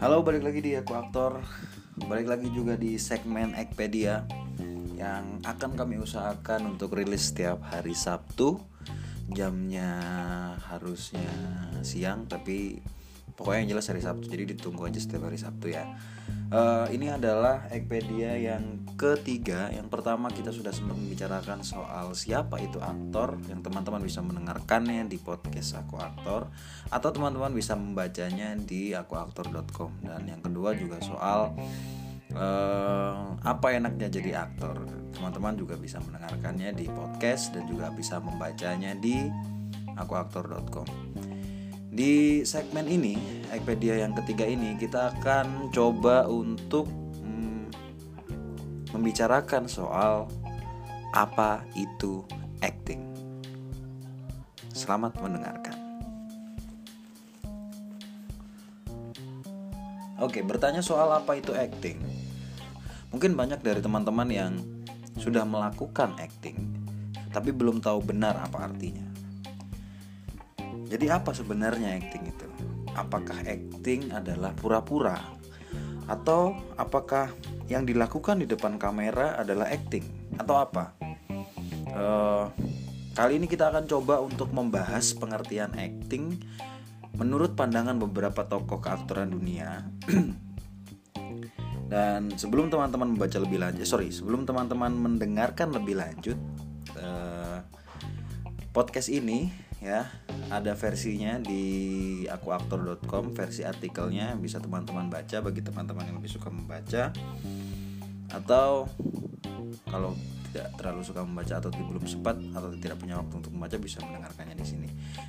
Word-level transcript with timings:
Halo, 0.00 0.24
balik 0.24 0.40
lagi 0.40 0.64
di 0.64 0.72
Aku 0.72 0.96
Aktor. 0.96 1.44
Balik 2.08 2.32
lagi 2.32 2.48
juga 2.48 2.80
di 2.80 2.96
segmen 2.96 3.52
Ekpedia 3.52 4.24
yang 4.96 5.44
akan 5.44 5.76
kami 5.76 6.00
usahakan 6.00 6.72
untuk 6.72 6.96
rilis 6.96 7.28
setiap 7.28 7.60
hari 7.68 7.92
Sabtu. 7.92 8.56
Jamnya 9.28 10.00
harusnya 10.64 11.28
siang, 11.84 12.24
tapi 12.24 12.80
pokoknya 13.40 13.64
yang 13.64 13.70
jelas 13.72 13.88
hari 13.88 14.04
Sabtu. 14.04 14.28
Jadi 14.28 14.52
ditunggu 14.52 14.84
aja 14.84 15.00
setiap 15.00 15.32
hari 15.32 15.40
Sabtu 15.40 15.72
ya. 15.72 15.88
Uh, 16.52 16.84
ini 16.92 17.08
adalah 17.08 17.72
Ekpedia 17.72 18.36
yang 18.36 18.84
ketiga. 19.00 19.72
Yang 19.72 19.88
pertama 19.88 20.28
kita 20.28 20.52
sudah 20.52 20.76
sempat 20.76 21.00
membicarakan 21.00 21.64
soal 21.64 22.12
siapa 22.12 22.60
itu 22.60 22.76
aktor, 22.76 23.40
yang 23.48 23.64
teman-teman 23.64 24.04
bisa 24.04 24.20
mendengarkannya 24.20 25.08
di 25.08 25.16
podcast 25.16 25.80
Aku 25.80 25.96
Aktor, 25.96 26.52
atau 26.92 27.08
teman-teman 27.08 27.56
bisa 27.56 27.72
membacanya 27.78 28.52
di 28.60 28.92
akuaktor.com. 28.92 30.04
Dan 30.04 30.28
yang 30.28 30.44
kedua 30.44 30.76
juga 30.76 31.00
soal 31.00 31.56
uh, 32.36 33.40
apa 33.40 33.66
enaknya 33.72 34.12
jadi 34.12 34.44
aktor. 34.44 34.84
Teman-teman 35.16 35.56
juga 35.56 35.80
bisa 35.80 35.96
mendengarkannya 36.04 36.76
di 36.76 36.92
podcast 36.92 37.56
dan 37.56 37.64
juga 37.70 37.88
bisa 37.94 38.20
membacanya 38.20 38.92
di 38.98 39.32
akuaktor.com. 39.96 41.29
Di 41.90 42.46
segmen 42.46 42.86
ini, 42.86 43.18
Ekpedia 43.50 43.98
yang 43.98 44.14
ketiga 44.14 44.46
ini, 44.46 44.78
kita 44.78 45.10
akan 45.10 45.74
coba 45.74 46.22
untuk 46.30 46.86
hmm, 46.86 47.66
membicarakan 48.94 49.66
soal 49.66 50.30
apa 51.10 51.66
itu 51.74 52.22
acting. 52.62 53.02
Selamat 54.70 55.18
mendengarkan. 55.18 55.74
Oke, 60.22 60.46
bertanya 60.46 60.86
soal 60.86 61.10
apa 61.10 61.42
itu 61.42 61.50
acting. 61.58 61.98
Mungkin 63.10 63.34
banyak 63.34 63.66
dari 63.66 63.82
teman-teman 63.82 64.30
yang 64.30 64.62
sudah 65.18 65.42
melakukan 65.42 66.14
acting, 66.22 66.54
tapi 67.34 67.50
belum 67.50 67.82
tahu 67.82 67.98
benar 68.14 68.38
apa 68.38 68.70
artinya. 68.70 69.09
Jadi 70.90 71.06
apa 71.06 71.30
sebenarnya 71.30 71.94
acting 71.94 72.34
itu? 72.34 72.46
Apakah 72.98 73.46
acting 73.46 74.10
adalah 74.10 74.50
pura-pura? 74.58 75.22
Atau 76.10 76.58
apakah 76.74 77.30
yang 77.70 77.86
dilakukan 77.86 78.42
di 78.42 78.50
depan 78.50 78.74
kamera 78.74 79.38
adalah 79.38 79.70
acting? 79.70 80.02
Atau 80.34 80.58
apa? 80.58 80.98
Uh, 81.94 82.50
kali 83.14 83.38
ini 83.38 83.46
kita 83.46 83.70
akan 83.70 83.86
coba 83.86 84.18
untuk 84.18 84.50
membahas 84.50 85.14
pengertian 85.14 85.70
acting 85.78 86.42
menurut 87.14 87.54
pandangan 87.54 87.94
beberapa 87.94 88.42
tokoh 88.50 88.82
keaktoran 88.82 89.30
dunia. 89.30 89.86
Dan 91.90 92.34
sebelum 92.34 92.66
teman-teman 92.66 93.14
membaca 93.14 93.38
lebih 93.38 93.62
lanjut, 93.62 93.86
sorry, 93.86 94.10
sebelum 94.10 94.42
teman-teman 94.42 94.90
mendengarkan 94.90 95.70
lebih 95.70 96.02
lanjut 96.02 96.38
uh, 96.98 97.62
podcast 98.74 99.10
ini 99.10 99.69
ya 99.80 100.04
ada 100.52 100.76
versinya 100.76 101.40
di 101.40 101.64
akuaktor.com 102.28 103.32
versi 103.32 103.64
artikelnya 103.64 104.36
bisa 104.36 104.60
teman-teman 104.60 105.08
baca 105.08 105.40
bagi 105.40 105.64
teman-teman 105.64 106.04
yang 106.04 106.16
lebih 106.20 106.36
suka 106.36 106.52
membaca 106.52 107.08
atau 108.30 108.86
kalau 109.88 110.12
tidak 110.50 110.68
terlalu 110.76 111.02
suka 111.06 111.22
membaca 111.22 111.62
atau 111.62 111.70
belum 111.70 112.04
sempat 112.04 112.36
atau 112.52 112.74
tidak 112.76 112.98
punya 112.98 113.22
waktu 113.22 113.34
untuk 113.38 113.52
membaca 113.54 113.76
bisa 113.78 114.02
mendengarkannya 114.02 114.58
di 114.58 114.66
sini. 114.66 114.88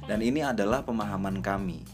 Dan 0.10 0.26
ini 0.26 0.42
adalah 0.42 0.82
pemahaman 0.82 1.46
kami. 1.46 1.86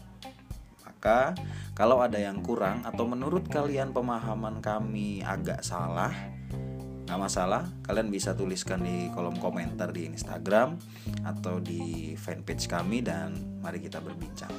Maka 0.80 1.36
kalau 1.76 2.00
ada 2.00 2.16
yang 2.16 2.40
kurang 2.40 2.88
atau 2.88 3.04
menurut 3.04 3.44
kalian 3.52 3.92
pemahaman 3.92 4.64
kami 4.64 5.20
agak 5.20 5.60
salah, 5.60 6.10
nggak 7.08 7.24
masalah 7.24 7.64
kalian 7.88 8.12
bisa 8.12 8.36
tuliskan 8.36 8.84
di 8.84 9.08
kolom 9.16 9.40
komentar 9.40 9.88
di 9.96 10.04
Instagram 10.04 10.76
atau 11.24 11.56
di 11.56 12.12
fanpage 12.12 12.68
kami 12.68 13.00
dan 13.00 13.32
mari 13.64 13.80
kita 13.80 13.96
berbincang. 13.96 14.52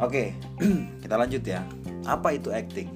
Oke 0.00 0.32
kita 1.04 1.20
lanjut 1.20 1.44
ya. 1.44 1.60
Apa 2.08 2.32
itu 2.32 2.48
acting? 2.48 2.88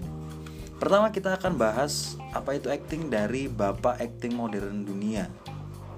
Pertama 0.81 1.13
kita 1.13 1.37
akan 1.37 1.61
bahas 1.61 2.17
apa 2.33 2.57
itu 2.57 2.73
acting 2.73 3.13
dari 3.13 3.53
bapak 3.53 4.01
acting 4.01 4.33
modern 4.33 4.89
dunia 4.89 5.29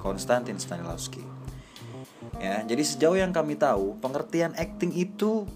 Konstantin 0.03 0.59
Stanislavski. 0.59 1.23
Ya 2.43 2.67
jadi 2.67 2.83
sejauh 2.83 3.15
yang 3.15 3.31
kami 3.31 3.55
tahu 3.55 3.95
pengertian 4.03 4.59
acting 4.59 4.91
itu 4.91 5.47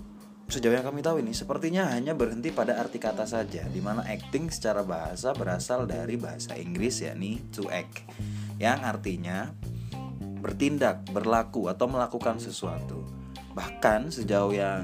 sejauh 0.49 0.73
yang 0.73 0.87
kami 0.89 1.05
tahu 1.05 1.21
ini 1.21 1.37
sepertinya 1.37 1.93
hanya 1.93 2.17
berhenti 2.17 2.49
pada 2.49 2.81
arti 2.81 2.97
kata 2.97 3.29
saja 3.29 3.69
di 3.69 3.85
mana 3.85 4.01
acting 4.09 4.49
secara 4.49 4.81
bahasa 4.81 5.37
berasal 5.37 5.85
dari 5.85 6.17
bahasa 6.17 6.57
Inggris 6.57 7.05
yakni 7.05 7.45
to 7.53 7.69
act 7.69 8.09
yang 8.57 8.81
artinya 8.81 9.53
bertindak, 10.41 11.05
berlaku 11.11 11.69
atau 11.69 11.91
melakukan 11.91 12.39
sesuatu. 12.39 13.05
Bahkan 13.53 14.15
sejauh 14.15 14.55
yang 14.55 14.83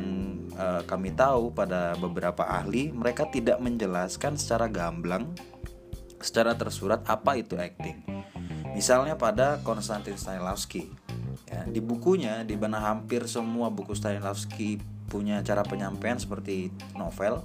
uh, 0.59 0.83
kami 0.85 1.15
tahu 1.15 1.55
pada 1.55 1.95
beberapa 1.95 2.43
ahli 2.43 2.91
mereka 2.91 3.31
tidak 3.31 3.63
menjelaskan 3.63 4.35
secara 4.35 4.67
gamblang 4.67 5.31
secara 6.19 6.59
tersurat 6.59 7.01
apa 7.07 7.39
itu 7.39 7.55
acting. 7.55 8.03
Misalnya 8.75 9.15
pada 9.15 9.63
Konstantin 9.63 10.19
Stanislavski 10.19 10.91
ya, 11.47 11.63
di 11.71 11.79
bukunya 11.79 12.43
di 12.43 12.59
mana 12.59 12.83
hampir 12.83 13.23
semua 13.31 13.71
buku 13.71 13.95
Stanislavski 13.95 14.94
punya 15.09 15.41
cara 15.45 15.63
penyampaian 15.63 16.17
seperti 16.17 16.73
novel 16.97 17.45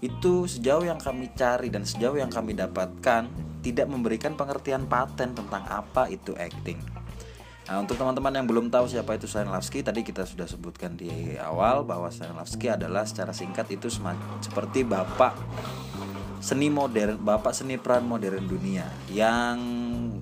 itu 0.00 0.46
sejauh 0.46 0.84
yang 0.84 1.00
kami 1.00 1.32
cari 1.32 1.72
dan 1.72 1.82
sejauh 1.82 2.16
yang 2.16 2.30
kami 2.30 2.52
dapatkan 2.54 3.26
tidak 3.64 3.86
memberikan 3.90 4.38
pengertian 4.38 4.86
paten 4.86 5.34
tentang 5.34 5.64
apa 5.66 6.06
itu 6.06 6.36
acting. 6.38 6.78
Nah, 7.66 7.82
untuk 7.82 7.98
teman-teman 7.98 8.30
yang 8.30 8.46
belum 8.46 8.70
tahu 8.70 8.86
siapa 8.86 9.18
itu 9.18 9.26
Stanislavski, 9.26 9.82
tadi 9.82 10.06
kita 10.06 10.22
sudah 10.22 10.46
sebutkan 10.46 10.94
di 10.94 11.34
awal 11.34 11.82
bahwa 11.82 12.06
Stanislavski 12.06 12.70
adalah 12.70 13.02
secara 13.02 13.34
singkat 13.34 13.66
itu 13.74 13.90
seperti 13.90 14.86
bapak 14.86 15.34
seni 16.38 16.70
modern, 16.70 17.18
bapak 17.18 17.50
seni 17.50 17.74
peran 17.74 18.06
modern 18.06 18.46
dunia 18.46 18.86
yang 19.10 19.58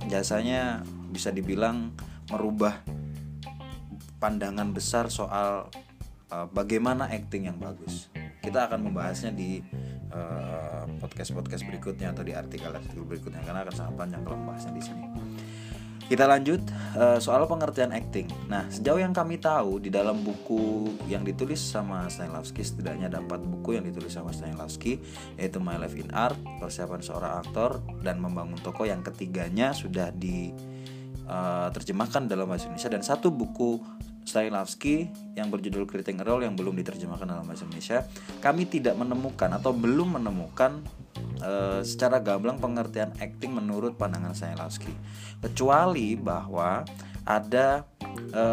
jasanya 0.08 0.80
bisa 1.12 1.28
dibilang 1.28 1.92
merubah 2.32 2.80
pandangan 4.16 4.72
besar 4.72 5.12
soal 5.12 5.68
uh, 6.34 6.46
bagaimana 6.50 7.06
acting 7.06 7.46
yang 7.46 7.62
bagus. 7.62 8.10
Kita 8.42 8.66
akan 8.68 8.90
membahasnya 8.90 9.32
di 9.32 9.62
uh, 10.12 10.84
podcast-podcast 10.98 11.64
berikutnya 11.64 12.12
atau 12.12 12.22
di 12.26 12.36
artikel-artikel 12.36 13.06
berikutnya 13.06 13.40
karena 13.46 13.62
akan 13.64 13.74
sangat 13.74 13.94
panjang 13.96 14.22
kalau 14.26 14.36
membahasnya 14.42 14.72
di 14.74 14.82
sini. 14.82 15.06
Kita 16.04 16.28
lanjut 16.28 16.60
uh, 17.00 17.16
soal 17.16 17.48
pengertian 17.48 17.88
acting. 17.88 18.28
Nah, 18.52 18.68
sejauh 18.68 19.00
yang 19.00 19.16
kami 19.16 19.40
tahu 19.40 19.80
di 19.80 19.88
dalam 19.88 20.20
buku 20.20 20.92
yang 21.08 21.24
ditulis 21.24 21.56
sama 21.56 22.12
Stanislavski 22.12 22.60
setidaknya 22.60 23.08
dapat 23.08 23.40
buku 23.40 23.80
yang 23.80 23.88
ditulis 23.88 24.12
sama 24.12 24.28
Stanislavski 24.28 25.00
yaitu 25.40 25.64
My 25.64 25.80
Life 25.80 25.96
in 25.96 26.12
Art, 26.12 26.36
persiapan 26.60 27.00
seorang 27.00 27.40
aktor 27.40 27.80
dan 28.04 28.20
membangun 28.20 28.60
toko 28.60 28.84
yang 28.84 29.00
ketiganya 29.00 29.72
sudah 29.72 30.12
diterjemahkan 30.12 32.20
uh, 32.20 32.28
dalam 32.28 32.52
bahasa 32.52 32.68
Indonesia 32.68 32.92
dan 32.92 33.00
satu 33.00 33.32
buku 33.32 33.80
Stanislavski 34.24 35.12
yang 35.36 35.52
berjudul 35.52 35.84
Creating 35.84 36.20
a 36.20 36.24
Role 36.24 36.48
yang 36.48 36.56
belum 36.56 36.74
diterjemahkan 36.80 37.28
dalam 37.28 37.44
bahasa 37.44 37.68
Indonesia, 37.68 38.08
kami 38.40 38.64
tidak 38.64 38.96
menemukan 38.96 39.52
atau 39.52 39.76
belum 39.76 40.16
menemukan 40.16 40.80
e, 41.38 41.84
secara 41.84 42.24
gamblang 42.24 42.56
pengertian 42.56 43.12
acting 43.20 43.52
menurut 43.52 44.00
pandangan 44.00 44.32
Stanislavski. 44.32 44.90
Kecuali 45.44 46.16
bahwa 46.16 46.82
ada 47.28 47.84
e, 48.10 48.44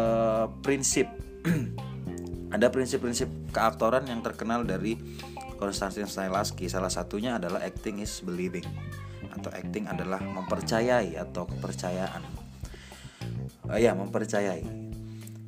prinsip 0.60 1.08
ada 2.54 2.68
prinsip-prinsip 2.68 3.50
keaktoran 3.50 4.04
yang 4.04 4.20
terkenal 4.20 4.62
dari 4.68 5.00
Konstantin 5.56 6.04
Stanislavski. 6.04 6.68
Salah 6.68 6.92
satunya 6.92 7.40
adalah 7.40 7.64
acting 7.64 8.04
is 8.04 8.20
believing 8.20 8.66
atau 9.32 9.48
acting 9.54 9.88
adalah 9.88 10.20
mempercayai 10.20 11.16
atau 11.16 11.48
kepercayaan. 11.48 12.20
Uh, 13.70 13.78
ya, 13.78 13.94
mempercayai 13.94 14.81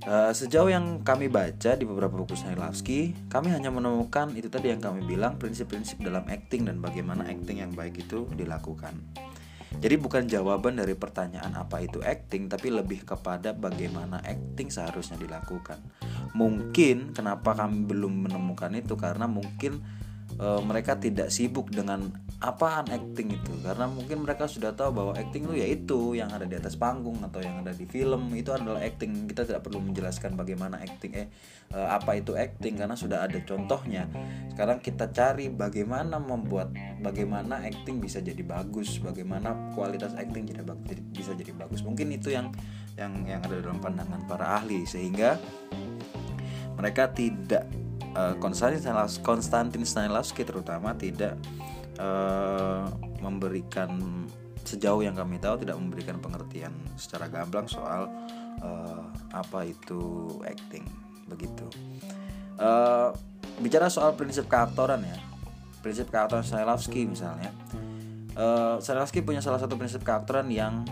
Uh, 0.04 0.28
sejauh 0.36 0.68
yang 0.68 1.00
kami 1.00 1.32
baca 1.32 1.72
di 1.72 1.88
beberapa 1.88 2.12
buku 2.12 2.36
Stanislavski, 2.36 3.16
kami 3.32 3.48
hanya 3.48 3.72
menemukan 3.72 4.36
itu 4.36 4.52
tadi 4.52 4.68
yang 4.68 4.76
kami 4.76 5.00
bilang 5.00 5.40
prinsip-prinsip 5.40 5.96
dalam 6.04 6.28
acting 6.28 6.68
dan 6.68 6.76
bagaimana 6.76 7.24
acting 7.24 7.64
yang 7.64 7.72
baik 7.72 8.04
itu 8.04 8.28
dilakukan. 8.36 8.92
Jadi 9.80 9.96
bukan 9.96 10.28
jawaban 10.28 10.76
dari 10.76 10.92
pertanyaan 10.92 11.56
apa 11.56 11.80
itu 11.80 12.04
acting, 12.04 12.52
tapi 12.52 12.68
lebih 12.68 13.08
kepada 13.08 13.56
bagaimana 13.56 14.20
acting 14.20 14.68
seharusnya 14.68 15.16
dilakukan. 15.16 15.80
Mungkin 16.36 17.16
kenapa 17.16 17.56
kami 17.56 17.88
belum 17.88 18.28
menemukan 18.28 18.76
itu 18.76 19.00
karena 19.00 19.24
mungkin 19.24 19.80
uh, 20.38 20.60
mereka 20.62 20.98
tidak 20.98 21.30
sibuk 21.30 21.70
dengan 21.70 22.10
apaan 22.42 22.90
acting 22.90 23.32
itu. 23.34 23.52
Karena 23.62 23.88
mungkin 23.88 24.22
mereka 24.26 24.44
sudah 24.50 24.74
tahu 24.76 24.92
bahwa 24.92 25.12
acting 25.16 25.48
itu 25.48 25.54
ya 25.56 25.66
itu 25.68 26.00
yang 26.18 26.30
ada 26.30 26.44
di 26.44 26.56
atas 26.58 26.76
panggung 26.76 27.18
atau 27.24 27.40
yang 27.40 27.62
ada 27.64 27.72
di 27.72 27.86
film 27.86 28.30
itu 28.34 28.50
adalah 28.50 28.82
acting. 28.82 29.30
Kita 29.30 29.46
tidak 29.46 29.64
perlu 29.64 29.80
menjelaskan 29.80 30.36
bagaimana 30.36 30.80
acting 30.82 31.12
eh 31.14 31.26
uh, 31.72 31.94
apa 31.94 32.18
itu 32.18 32.34
acting 32.34 32.78
karena 32.80 32.96
sudah 32.98 33.24
ada 33.24 33.38
contohnya. 33.46 34.10
Sekarang 34.52 34.78
kita 34.82 35.10
cari 35.10 35.48
bagaimana 35.48 36.18
membuat 36.18 36.74
bagaimana 37.00 37.62
acting 37.64 38.02
bisa 38.02 38.20
jadi 38.20 38.40
bagus 38.42 38.98
bagaimana 39.00 39.72
kualitas 39.72 40.12
acting 40.18 40.48
jadi 40.48 40.62
bisa 41.14 41.32
jadi 41.32 41.52
bagus. 41.54 41.80
Mungkin 41.86 42.12
itu 42.14 42.34
yang 42.34 42.50
yang 42.94 43.26
yang 43.26 43.42
ada 43.42 43.58
dalam 43.58 43.82
pandangan 43.82 44.22
para 44.30 44.62
ahli 44.62 44.86
sehingga 44.86 45.38
mereka 46.74 47.10
tidak 47.10 47.66
uh, 48.14 48.34
Konstantin 48.40 49.84
Stanislavski 49.84 50.42
terutama 50.46 50.94
tidak 50.94 51.38
uh, 51.98 52.88
memberikan 53.20 54.24
sejauh 54.64 55.04
yang 55.04 55.12
kami 55.12 55.36
tahu 55.36 55.60
tidak 55.60 55.76
memberikan 55.76 56.16
pengertian 56.18 56.72
secara 56.96 57.28
gamblang 57.28 57.68
soal 57.68 58.08
uh, 58.64 59.04
apa 59.30 59.68
itu 59.68 60.26
acting 60.42 60.88
begitu. 61.28 61.68
Uh, 62.56 63.12
bicara 63.60 63.92
soal 63.92 64.16
prinsip 64.16 64.48
keaktoran 64.48 65.04
ya, 65.04 65.18
prinsip 65.84 66.08
keaktoran 66.08 66.46
Stanislavski 66.46 67.04
misalnya, 67.04 67.52
uh, 68.38 68.80
Stanislavski 68.80 69.20
punya 69.20 69.44
salah 69.44 69.60
satu 69.60 69.76
prinsip 69.76 70.00
keaktoran 70.00 70.48
yang 70.48 70.86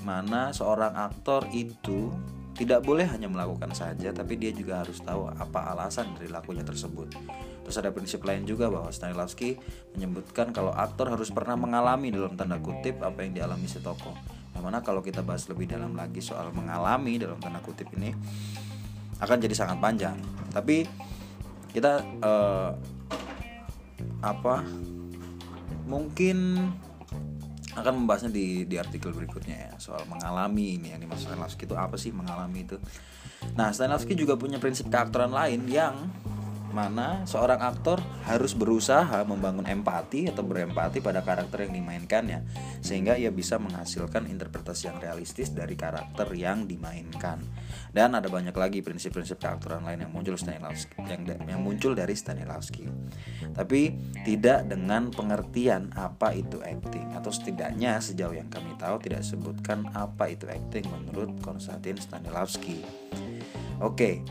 mana 0.00 0.50
seorang 0.50 0.96
aktor 0.96 1.46
itu 1.52 2.08
tidak 2.60 2.84
boleh 2.84 3.08
hanya 3.08 3.24
melakukan 3.24 3.72
saja, 3.72 4.12
tapi 4.12 4.36
dia 4.36 4.52
juga 4.52 4.84
harus 4.84 5.00
tahu 5.00 5.32
apa 5.32 5.72
alasan 5.72 6.12
dari 6.20 6.28
lakunya 6.28 6.60
tersebut. 6.60 7.08
Terus 7.64 7.76
ada 7.80 7.88
prinsip 7.88 8.20
lain 8.20 8.44
juga 8.44 8.68
bahwa 8.68 8.92
Stanislavski 8.92 9.56
menyebutkan 9.96 10.52
kalau 10.52 10.68
aktor 10.76 11.08
harus 11.08 11.32
pernah 11.32 11.56
mengalami 11.56 12.12
dalam 12.12 12.36
tanda 12.36 12.60
kutip 12.60 13.00
apa 13.00 13.24
yang 13.24 13.32
dialami 13.32 13.64
si 13.64 13.80
tokoh. 13.80 14.12
Yang 14.52 14.60
mana 14.60 14.84
kalau 14.84 15.00
kita 15.00 15.24
bahas 15.24 15.48
lebih 15.48 15.72
dalam 15.72 15.96
lagi 15.96 16.20
soal 16.20 16.52
mengalami 16.52 17.16
dalam 17.16 17.40
tanda 17.40 17.64
kutip 17.64 17.88
ini 17.96 18.12
akan 19.24 19.36
jadi 19.40 19.54
sangat 19.56 19.80
panjang. 19.80 20.20
Tapi 20.52 20.84
kita 21.72 22.04
uh, 22.20 22.76
apa 24.20 24.68
mungkin 25.88 26.68
akan 27.76 28.02
membahasnya 28.02 28.34
di 28.34 28.66
di 28.66 28.76
artikel 28.80 29.14
berikutnya 29.14 29.70
ya 29.70 29.72
soal 29.78 30.02
mengalami 30.10 30.80
ini 30.80 30.90
yang 30.90 31.00
dimaksud 31.02 31.30
Stanislavski 31.30 31.70
itu 31.70 31.76
apa 31.78 31.94
sih 31.94 32.10
mengalami 32.10 32.66
itu. 32.66 32.76
Nah, 33.54 33.70
Stanislavski 33.70 34.18
juga 34.18 34.34
punya 34.34 34.58
prinsip 34.58 34.90
keaktoran 34.90 35.30
lain 35.30 35.70
yang 35.70 36.10
mana 36.70 37.26
seorang 37.26 37.58
aktor 37.58 37.98
harus 38.24 38.54
berusaha 38.54 39.26
membangun 39.26 39.66
empati 39.66 40.30
atau 40.30 40.46
berempati 40.46 41.02
pada 41.02 41.20
karakter 41.20 41.66
yang 41.66 41.74
dimainkannya 41.82 42.46
sehingga 42.80 43.18
ia 43.18 43.34
bisa 43.34 43.58
menghasilkan 43.58 44.30
interpretasi 44.30 44.88
yang 44.88 44.98
realistis 45.02 45.50
dari 45.50 45.74
karakter 45.74 46.30
yang 46.34 46.64
dimainkan. 46.64 47.42
Dan 47.90 48.14
ada 48.14 48.30
banyak 48.30 48.54
lagi 48.54 48.86
prinsip-prinsip 48.86 49.42
keaktoran 49.42 49.82
lain 49.82 50.06
yang 50.06 50.12
muncul 50.14 50.38
Stanislavski 50.38 50.94
yang 51.10 51.26
yang 51.26 51.60
muncul 51.60 51.92
dari 51.92 52.14
Stanislavski. 52.14 52.86
Tapi 53.50 53.94
tidak 54.22 54.70
dengan 54.70 55.10
pengertian 55.10 55.90
apa 55.98 56.32
itu 56.38 56.62
acting 56.62 57.18
atau 57.18 57.34
setidaknya 57.34 57.98
sejauh 57.98 58.34
yang 58.34 58.46
kami 58.46 58.78
tahu 58.78 59.02
tidak 59.02 59.26
sebutkan 59.26 59.90
apa 59.92 60.30
itu 60.30 60.46
acting 60.46 60.86
menurut 60.86 61.34
Konstantin 61.42 61.98
Stanislavski. 61.98 62.86
Oke 63.80 64.22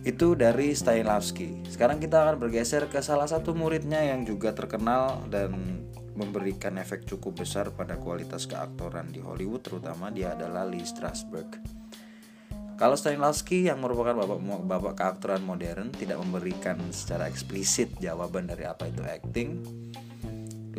itu 0.00 0.32
dari 0.32 0.72
Stanislavski. 0.72 1.68
Sekarang 1.68 2.00
kita 2.00 2.24
akan 2.24 2.36
bergeser 2.40 2.88
ke 2.88 3.04
salah 3.04 3.28
satu 3.28 3.52
muridnya 3.52 4.00
yang 4.00 4.24
juga 4.24 4.56
terkenal 4.56 5.20
dan 5.28 5.52
memberikan 6.16 6.76
efek 6.80 7.04
cukup 7.04 7.44
besar 7.44 7.72
pada 7.72 7.96
kualitas 8.00 8.44
keaktoran 8.48 9.12
di 9.12 9.20
Hollywood 9.20 9.64
terutama 9.64 10.08
dia 10.08 10.32
adalah 10.32 10.64
Lee 10.64 10.84
Strasberg. 10.84 11.60
Kalau 12.80 12.96
Stanislavski 12.96 13.68
yang 13.68 13.84
merupakan 13.84 14.16
bapak 14.16 14.40
bapak 14.64 14.94
keaktoran 14.96 15.44
modern 15.44 15.92
tidak 15.92 16.16
memberikan 16.16 16.80
secara 16.88 17.28
eksplisit 17.28 17.92
jawaban 18.00 18.48
dari 18.48 18.64
apa 18.64 18.88
itu 18.88 19.04
acting, 19.04 19.60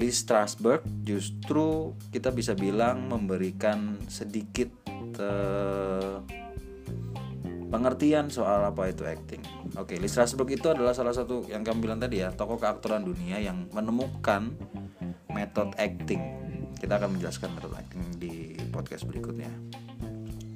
Lee 0.02 0.10
Strasberg 0.10 0.82
justru 1.06 1.94
kita 2.10 2.34
bisa 2.34 2.58
bilang 2.58 3.06
memberikan 3.06 4.02
sedikit 4.10 4.74
uh, 5.22 6.26
pengertian 7.72 8.28
soal 8.28 8.68
apa 8.68 8.92
itu 8.92 9.08
acting. 9.08 9.40
Oke, 9.80 9.96
Lee 9.96 10.12
Strasberg 10.12 10.52
itu 10.52 10.68
adalah 10.68 10.92
salah 10.92 11.16
satu 11.16 11.48
yang 11.48 11.64
kami 11.64 11.88
bilang 11.88 12.04
tadi 12.04 12.20
ya, 12.20 12.36
tokoh 12.36 12.60
keaktoran 12.60 13.08
dunia 13.08 13.40
yang 13.40 13.72
menemukan 13.72 14.52
metode 15.32 15.72
acting. 15.80 16.20
Kita 16.76 17.00
akan 17.00 17.16
menjelaskan 17.16 17.50
metode 17.56 17.80
acting 17.80 18.04
di 18.20 18.60
podcast 18.70 19.08
berikutnya 19.08 19.50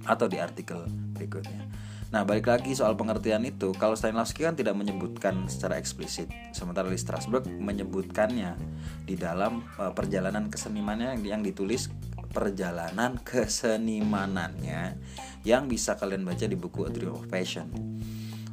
atau 0.05 0.27
di 0.27 0.37
artikel 0.37 0.85
berikutnya. 1.15 1.65
Nah, 2.13 2.21
balik 2.21 2.47
lagi 2.47 2.77
soal 2.77 2.93
pengertian 2.93 3.43
itu, 3.43 3.73
kalau 3.75 3.97
Stanislavski 3.97 4.45
kan 4.45 4.53
tidak 4.53 4.77
menyebutkan 4.77 5.49
secara 5.49 5.75
eksplisit, 5.81 6.29
sementara 6.53 6.87
Lee 6.87 7.01
Strasberg 7.01 7.49
menyebutkannya 7.49 8.55
di 9.03 9.17
dalam 9.17 9.65
uh, 9.81 9.91
perjalanan 9.91 10.47
kesenimannya 10.47 11.17
yang 11.25 11.41
ditulis 11.41 11.89
perjalanan 12.35 13.15
kesenimanannya 13.23 14.99
yang 15.47 15.71
bisa 15.71 15.95
kalian 15.95 16.27
baca 16.27 16.43
di 16.43 16.59
buku 16.59 16.83
A 16.83 16.91
Dream 16.91 17.15
of 17.15 17.31
Passion 17.31 17.71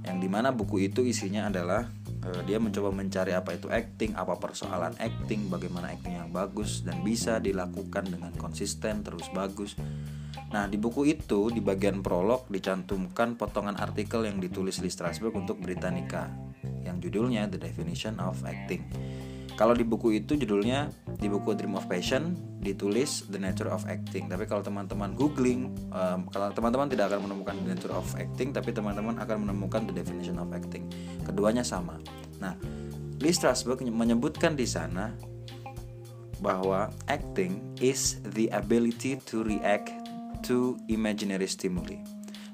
yang 0.03 0.19
di 0.19 0.27
mana 0.27 0.51
buku 0.51 0.83
itu 0.91 1.07
isinya 1.07 1.47
adalah 1.47 1.87
uh, 2.27 2.43
dia 2.43 2.59
mencoba 2.59 2.91
mencari 2.91 3.35
apa 3.39 3.55
itu 3.55 3.71
acting, 3.71 4.19
apa 4.19 4.35
persoalan 4.39 4.95
acting, 4.99 5.47
bagaimana 5.47 5.95
acting 5.95 6.19
yang 6.19 6.31
bagus 6.35 6.83
dan 6.83 7.07
bisa 7.07 7.39
dilakukan 7.39 8.11
dengan 8.11 8.35
konsisten 8.35 9.07
terus 9.07 9.31
bagus. 9.31 9.79
Nah 10.53 10.67
di 10.67 10.77
buku 10.77 11.07
itu 11.07 11.49
di 11.55 11.63
bagian 11.63 12.03
prolog 12.03 12.51
dicantumkan 12.51 13.39
potongan 13.39 13.79
artikel 13.79 14.27
yang 14.27 14.43
ditulis 14.43 14.83
Lee 14.83 14.93
Strasberg 14.93 15.33
untuk 15.39 15.63
Britannica 15.63 16.29
yang 16.83 16.99
judulnya 16.99 17.47
The 17.47 17.63
Definition 17.63 18.19
of 18.19 18.43
Acting. 18.43 18.83
Kalau 19.63 19.79
di 19.79 19.87
buku 19.87 20.19
itu 20.19 20.35
judulnya 20.35 20.91
di 21.23 21.31
buku 21.31 21.55
Dream 21.55 21.79
of 21.79 21.87
Passion 21.87 22.35
ditulis 22.59 23.31
The 23.31 23.39
Nature 23.39 23.71
of 23.71 23.87
Acting. 23.87 24.27
Tapi 24.27 24.51
kalau 24.51 24.59
teman-teman 24.59 25.15
googling, 25.15 25.71
um, 25.95 26.27
kalau 26.35 26.51
teman-teman 26.51 26.91
tidak 26.91 27.15
akan 27.15 27.31
menemukan 27.31 27.55
The 27.63 27.67
Nature 27.71 27.95
of 27.95 28.11
Acting, 28.19 28.51
tapi 28.51 28.75
teman-teman 28.75 29.23
akan 29.23 29.47
menemukan 29.47 29.87
The 29.87 29.95
Definition 29.95 30.43
of 30.43 30.51
Acting. 30.51 30.91
Keduanya 31.23 31.63
sama. 31.63 32.03
Nah, 32.43 32.59
Lee 33.23 33.31
Strasberg 33.31 33.87
menyebutkan 33.87 34.59
di 34.59 34.67
sana 34.67 35.15
bahwa 36.43 36.91
acting 37.07 37.63
is 37.79 38.19
the 38.35 38.51
ability 38.51 39.23
to 39.31 39.47
react 39.47 39.95
to 40.43 40.75
imaginary 40.91 41.47
stimuli. 41.47 42.03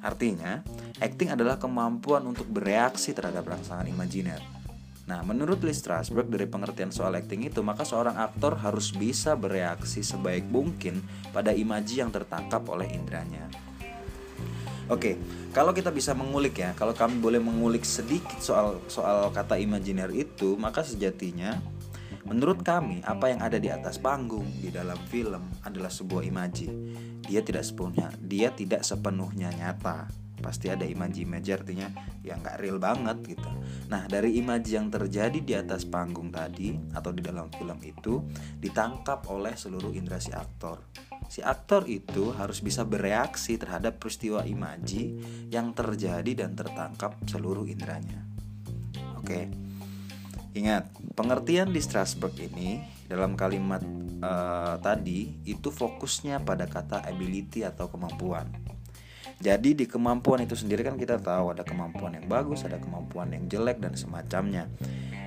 Artinya, 0.04 0.60
acting 1.00 1.32
adalah 1.32 1.56
kemampuan 1.56 2.28
untuk 2.28 2.44
bereaksi 2.52 3.16
terhadap 3.16 3.48
rangsangan 3.48 3.88
imajiner. 3.88 4.57
Nah, 5.08 5.24
menurut 5.24 5.64
Lee 5.64 5.72
Strasberg 5.72 6.28
dari 6.28 6.44
pengertian 6.44 6.92
soal 6.92 7.16
acting 7.16 7.48
itu, 7.48 7.64
maka 7.64 7.80
seorang 7.88 8.20
aktor 8.20 8.60
harus 8.60 8.92
bisa 8.92 9.32
bereaksi 9.40 10.04
sebaik 10.04 10.44
mungkin 10.52 11.00
pada 11.32 11.56
imaji 11.56 12.04
yang 12.04 12.12
tertangkap 12.12 12.60
oleh 12.68 12.92
indranya. 12.92 13.48
Oke, 14.92 15.16
kalau 15.56 15.72
kita 15.72 15.88
bisa 15.88 16.12
mengulik 16.12 16.60
ya, 16.60 16.76
kalau 16.76 16.92
kami 16.92 17.16
boleh 17.24 17.40
mengulik 17.40 17.88
sedikit 17.88 18.36
soal 18.40 18.84
soal 18.88 19.32
kata 19.32 19.56
imajiner 19.56 20.12
itu, 20.12 20.60
maka 20.60 20.84
sejatinya 20.84 21.56
menurut 22.28 22.60
kami 22.60 23.00
apa 23.04 23.32
yang 23.32 23.40
ada 23.40 23.56
di 23.56 23.72
atas 23.72 23.96
panggung 23.96 24.44
di 24.60 24.68
dalam 24.68 24.96
film 25.08 25.44
adalah 25.64 25.88
sebuah 25.88 26.24
imaji. 26.24 26.68
Dia 27.24 27.40
tidak 27.40 27.64
sepenuhnya, 27.64 28.12
dia 28.20 28.48
tidak 28.52 28.84
sepenuhnya 28.84 29.52
nyata 29.56 30.27
pasti 30.38 30.70
ada 30.70 30.86
imaji-imaji 30.86 31.50
artinya 31.50 31.88
ya 32.22 32.38
nggak 32.38 32.58
real 32.62 32.78
banget 32.78 33.36
gitu. 33.36 33.50
Nah 33.90 34.06
dari 34.06 34.38
imaji 34.38 34.78
yang 34.78 34.88
terjadi 34.88 35.38
di 35.38 35.54
atas 35.54 35.84
panggung 35.84 36.30
tadi 36.30 36.78
atau 36.94 37.10
di 37.10 37.22
dalam 37.22 37.50
film 37.50 37.78
itu 37.82 38.22
ditangkap 38.62 39.26
oleh 39.30 39.54
seluruh 39.58 39.92
indera 39.94 40.22
si 40.22 40.30
aktor. 40.30 40.82
Si 41.28 41.44
aktor 41.44 41.84
itu 41.90 42.32
harus 42.32 42.64
bisa 42.64 42.88
bereaksi 42.88 43.60
terhadap 43.60 44.00
peristiwa 44.00 44.46
imaji 44.48 45.20
yang 45.52 45.76
terjadi 45.76 46.46
dan 46.46 46.56
tertangkap 46.56 47.18
seluruh 47.28 47.68
inderanya. 47.68 48.24
Oke, 49.20 49.50
ingat 50.56 50.88
pengertian 51.12 51.68
di 51.68 51.84
Strasbourg 51.84 52.32
ini 52.40 52.80
dalam 53.08 53.36
kalimat 53.36 53.84
uh, 54.20 54.76
tadi 54.80 55.42
itu 55.44 55.68
fokusnya 55.68 56.44
pada 56.44 56.68
kata 56.68 57.04
ability 57.08 57.64
atau 57.64 57.88
kemampuan 57.88 58.67
jadi 59.38 59.70
di 59.70 59.86
kemampuan 59.86 60.42
itu 60.42 60.58
sendiri 60.58 60.82
kan 60.82 60.98
kita 60.98 61.22
tahu 61.22 61.54
ada 61.54 61.62
kemampuan 61.62 62.18
yang 62.18 62.26
bagus, 62.26 62.66
ada 62.66 62.82
kemampuan 62.82 63.30
yang 63.30 63.46
jelek 63.46 63.78
dan 63.78 63.94
semacamnya. 63.94 64.66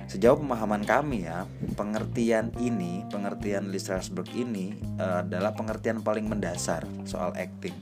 Sejauh 0.04 0.36
pemahaman 0.36 0.84
kami 0.84 1.24
ya, 1.24 1.48
pengertian 1.72 2.52
ini, 2.60 3.08
pengertian 3.08 3.72
Lee 3.72 3.80
Strasberg 3.80 4.28
ini 4.36 4.76
uh, 5.00 5.24
adalah 5.24 5.56
pengertian 5.56 6.04
paling 6.04 6.28
mendasar 6.28 6.84
soal 7.08 7.32
acting. 7.40 7.72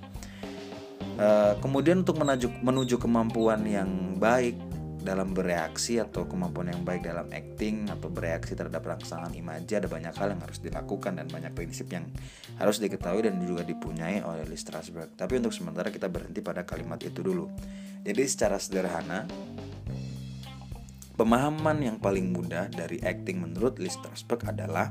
Uh, 1.18 1.58
kemudian 1.58 2.06
untuk 2.06 2.22
menuju 2.62 2.96
kemampuan 3.02 3.66
yang 3.66 4.14
baik 4.14 4.54
dalam 5.00 5.32
bereaksi 5.32 5.96
atau 5.96 6.28
kemampuan 6.28 6.72
yang 6.72 6.84
baik 6.84 7.08
dalam 7.08 7.26
acting 7.32 7.88
atau 7.88 8.12
bereaksi 8.12 8.52
terhadap 8.52 8.84
rangsangan 8.84 9.32
imaji 9.32 9.80
ada 9.80 9.88
banyak 9.88 10.12
hal 10.12 10.36
yang 10.36 10.40
harus 10.44 10.60
dilakukan 10.60 11.16
dan 11.16 11.26
banyak 11.26 11.52
prinsip 11.56 11.88
yang 11.88 12.04
harus 12.60 12.78
diketahui 12.78 13.24
dan 13.24 13.40
juga 13.40 13.64
dipunyai 13.64 14.20
oleh 14.20 14.44
Lee 14.44 14.60
Strasberg. 14.60 15.16
Tapi 15.16 15.40
untuk 15.40 15.56
sementara 15.56 15.88
kita 15.88 16.12
berhenti 16.12 16.44
pada 16.44 16.68
kalimat 16.68 17.00
itu 17.00 17.24
dulu. 17.24 17.48
Jadi 18.04 18.22
secara 18.28 18.60
sederhana 18.60 19.24
pemahaman 21.16 21.84
yang 21.84 21.96
paling 22.00 22.32
mudah 22.32 22.68
dari 22.72 23.00
acting 23.00 23.44
menurut 23.44 23.76
Lee 23.80 23.92
Strasberg 23.92 24.48
adalah 24.48 24.88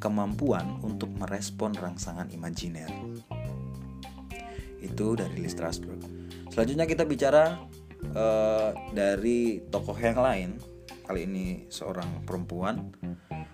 kemampuan 0.00 0.80
untuk 0.84 1.08
merespon 1.16 1.72
rangsangan 1.72 2.28
imajiner. 2.32 2.92
Itu 4.80 5.16
dari 5.16 5.40
Lee 5.40 5.52
Strasberg. 5.52 6.04
Selanjutnya 6.52 6.84
kita 6.84 7.08
bicara 7.08 7.56
uh, 8.12 8.70
dari 8.92 9.64
tokoh 9.72 9.96
yang 9.96 10.20
lain. 10.20 10.50
Kali 11.04 11.28
ini 11.28 11.68
seorang 11.68 12.24
perempuan 12.24 12.88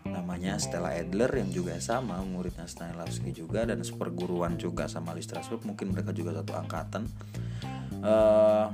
namanya 0.07 0.54
Stella 0.59 0.95
Adler 0.95 1.30
yang 1.42 1.50
juga 1.50 1.78
sama 1.83 2.23
muridnya 2.23 2.66
Stanislavski 2.66 3.35
juga 3.35 3.66
dan 3.66 3.83
seperguruan 3.83 4.54
juga 4.54 4.87
sama 4.87 5.14
Strasberg 5.19 5.66
mungkin 5.66 5.90
mereka 5.90 6.14
juga 6.14 6.35
satu 6.42 6.52
angkatan. 6.54 7.02
Uh, 8.02 8.71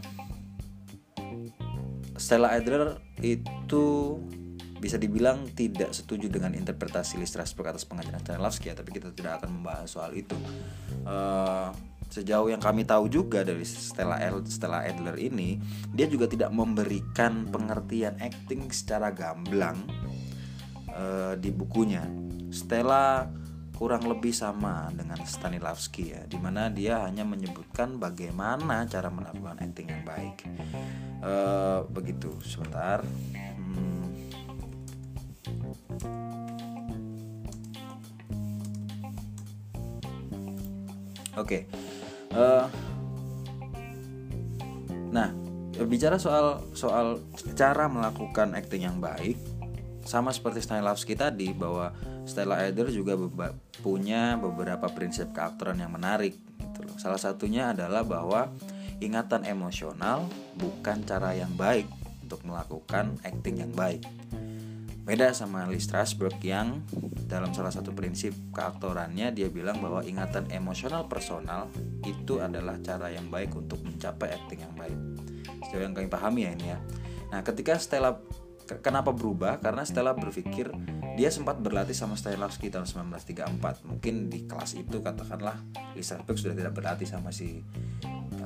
Stella 2.16 2.56
Adler 2.56 2.96
itu 3.20 4.16
bisa 4.86 5.02
dibilang 5.02 5.50
tidak 5.50 5.90
setuju 5.90 6.30
dengan 6.30 6.54
interpretasi 6.54 7.18
Lee 7.18 7.26
Strasberg 7.26 7.74
atas 7.74 7.82
pengajaran 7.82 8.22
Stanislavski 8.22 8.70
ya, 8.70 8.78
tapi 8.78 8.94
kita 8.94 9.10
tidak 9.10 9.42
akan 9.42 9.58
membahas 9.58 9.90
soal 9.90 10.14
itu. 10.14 10.38
Uh, 11.02 11.74
sejauh 12.06 12.46
yang 12.46 12.62
kami 12.62 12.86
tahu 12.86 13.10
juga 13.10 13.42
dari 13.42 13.66
Stella 13.66 14.22
Stella 14.46 14.86
Adler 14.86 15.18
ini 15.18 15.58
dia 15.90 16.06
juga 16.06 16.30
tidak 16.30 16.54
memberikan 16.54 17.50
pengertian 17.50 18.14
acting 18.22 18.70
secara 18.70 19.10
gamblang 19.10 19.74
uh, 20.94 21.34
di 21.34 21.50
bukunya. 21.50 22.06
Stella 22.54 23.26
kurang 23.74 24.06
lebih 24.06 24.30
sama 24.30 24.88
dengan 24.94 25.18
Stanislavski 25.20 26.14
ya 26.14 26.22
di 26.30 26.38
mana 26.38 26.70
dia 26.70 27.02
hanya 27.04 27.26
menyebutkan 27.26 27.98
bagaimana 27.98 28.86
cara 28.86 29.10
melakukan 29.10 29.58
acting 29.58 29.90
yang 29.90 30.06
baik. 30.06 30.46
Uh, 31.26 31.82
begitu 31.90 32.38
sebentar 32.46 33.02
Oke, 41.36 41.68
okay. 41.68 42.32
Uh, 42.32 42.64
nah, 45.12 45.32
bicara 45.84 46.16
soal 46.16 46.64
soal 46.72 47.20
cara 47.52 47.86
melakukan 47.92 48.56
acting 48.56 48.88
yang 48.88 48.98
baik, 48.98 49.36
sama 50.06 50.32
seperti 50.32 50.62
Stanislavski 50.64 51.12
tadi 51.18 51.52
bahwa 51.52 51.92
Stella 52.24 52.62
Adler 52.62 52.88
juga 52.94 53.18
beba 53.18 53.52
punya 53.84 54.38
beberapa 54.40 54.88
prinsip 54.88 55.34
keaktoran 55.36 55.82
yang 55.82 55.92
menarik. 55.92 56.38
Gitu 56.56 56.86
loh. 56.86 56.96
Salah 56.96 57.20
satunya 57.20 57.74
adalah 57.74 58.06
bahwa 58.06 58.48
ingatan 59.02 59.44
emosional 59.44 60.24
bukan 60.56 61.04
cara 61.04 61.36
yang 61.36 61.52
baik 61.58 61.84
untuk 62.24 62.42
melakukan 62.46 63.18
acting 63.22 63.60
yang 63.60 63.72
baik. 63.74 64.02
Beda 65.06 65.30
sama 65.30 65.70
Lee 65.70 65.78
Strasberg 65.78 66.34
yang 66.42 66.82
dalam 67.30 67.54
salah 67.54 67.70
satu 67.70 67.94
prinsip 67.94 68.34
keaktorannya 68.50 69.30
dia 69.30 69.46
bilang 69.46 69.78
bahwa 69.78 70.02
ingatan 70.02 70.50
emosional 70.50 71.06
personal 71.06 71.70
itu 72.02 72.42
adalah 72.42 72.74
cara 72.82 73.14
yang 73.14 73.30
baik 73.30 73.54
untuk 73.54 73.86
mencapai 73.86 74.34
acting 74.34 74.66
yang 74.66 74.74
baik. 74.74 74.98
Sejauh 75.70 75.86
yang 75.86 75.94
kami 75.94 76.10
pahami 76.10 76.50
ya 76.50 76.50
ini 76.58 76.66
ya. 76.74 76.78
Nah, 77.30 77.46
ketika 77.46 77.78
Stella 77.78 78.18
kenapa 78.82 79.14
berubah? 79.14 79.62
Karena 79.62 79.86
Stella 79.86 80.10
berpikir 80.10 80.74
dia 81.14 81.30
sempat 81.30 81.62
berlatih 81.62 81.94
sama 81.94 82.18
Stanislavski 82.18 82.66
tahun 82.74 82.90
1934. 82.90 83.86
Mungkin 83.86 84.26
di 84.26 84.50
kelas 84.50 84.74
itu 84.74 85.06
katakanlah 85.06 85.62
Lee 85.94 86.02
Strasberg 86.02 86.34
sudah 86.34 86.54
tidak 86.58 86.74
berlatih 86.74 87.06
sama 87.06 87.30
si 87.30 87.62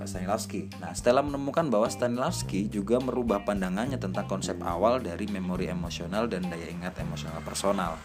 Stanislavski. 0.06 0.70
Nah, 0.78 0.92
Stella 0.92 1.24
menemukan 1.24 1.66
bahwa 1.68 1.88
Stanislavski 1.88 2.68
juga 2.68 3.00
merubah 3.00 3.42
pandangannya 3.42 3.96
tentang 3.96 4.28
konsep 4.28 4.60
awal 4.62 5.00
dari 5.00 5.26
memori 5.26 5.66
emosional 5.66 6.28
dan 6.28 6.46
daya 6.46 6.68
ingat 6.68 7.00
emosional 7.00 7.40
personal. 7.42 7.96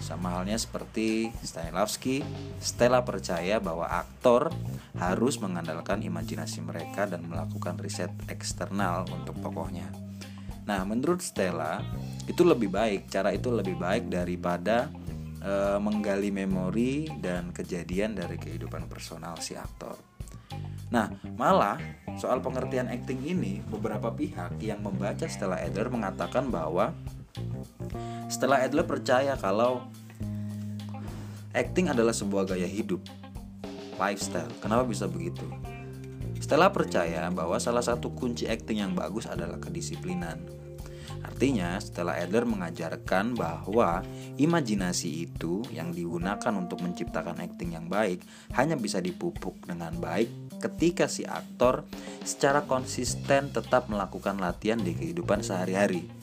Sama 0.00 0.40
halnya 0.40 0.56
seperti 0.56 1.28
Stanislavski, 1.44 2.24
Stella 2.62 3.04
percaya 3.04 3.60
bahwa 3.60 3.84
aktor 3.84 4.48
harus 4.96 5.36
mengandalkan 5.36 6.00
imajinasi 6.00 6.64
mereka 6.64 7.04
dan 7.04 7.28
melakukan 7.28 7.76
riset 7.76 8.08
eksternal 8.32 9.04
untuk 9.12 9.36
tokohnya. 9.44 9.92
Nah, 10.64 10.86
menurut 10.86 11.20
Stella, 11.20 11.82
itu 12.24 12.46
lebih 12.46 12.70
baik, 12.70 13.10
cara 13.10 13.34
itu 13.34 13.50
lebih 13.50 13.76
baik 13.76 14.08
daripada 14.08 14.88
e, 15.42 15.76
menggali 15.82 16.30
memori 16.30 17.10
dan 17.18 17.50
kejadian 17.50 18.14
dari 18.14 18.38
kehidupan 18.38 18.86
personal 18.86 19.42
si 19.42 19.58
aktor. 19.58 19.98
Nah, 20.92 21.08
malah 21.40 21.80
soal 22.20 22.44
pengertian 22.44 22.92
acting 22.92 23.24
ini, 23.24 23.64
beberapa 23.64 24.12
pihak 24.12 24.60
yang 24.60 24.84
membaca 24.84 25.24
Stella 25.24 25.56
Adler 25.56 25.88
mengatakan 25.88 26.52
bahwa 26.52 26.92
Stella 28.28 28.60
Adler 28.60 28.84
percaya 28.84 29.32
kalau 29.40 29.88
acting 31.56 31.88
adalah 31.88 32.12
sebuah 32.12 32.44
gaya 32.44 32.68
hidup, 32.68 33.00
lifestyle. 33.96 34.52
Kenapa 34.60 34.84
bisa 34.84 35.08
begitu? 35.08 35.48
Stella 36.36 36.68
percaya 36.68 37.24
bahwa 37.32 37.56
salah 37.56 37.80
satu 37.80 38.12
kunci 38.12 38.44
acting 38.44 38.84
yang 38.84 38.92
bagus 38.92 39.24
adalah 39.24 39.56
kedisiplinan. 39.56 40.61
Artinya, 41.22 41.78
setelah 41.78 42.18
Adler 42.18 42.46
mengajarkan 42.46 43.38
bahwa 43.38 44.02
imajinasi 44.38 45.30
itu 45.30 45.62
yang 45.70 45.94
digunakan 45.94 46.52
untuk 46.54 46.82
menciptakan 46.82 47.38
acting 47.38 47.78
yang 47.78 47.86
baik 47.86 48.22
hanya 48.58 48.74
bisa 48.74 48.98
dipupuk 48.98 49.58
dengan 49.64 49.94
baik 49.98 50.58
ketika 50.58 51.10
si 51.10 51.26
aktor 51.26 51.86
secara 52.22 52.62
konsisten 52.66 53.50
tetap 53.50 53.90
melakukan 53.90 54.38
latihan 54.38 54.78
di 54.78 54.94
kehidupan 54.94 55.42
sehari-hari. 55.42 56.21